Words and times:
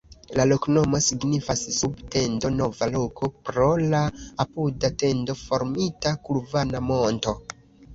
La 0.37 0.45
loknomo 0.51 1.01
signifas: 1.07 1.61
sub-tendo-nova-loko, 1.81 3.31
pro 3.51 3.69
la 3.95 4.03
apuda 4.47 4.95
tendo-formita 5.07 6.19
vulkana 6.29 6.87
monto. 6.93 7.43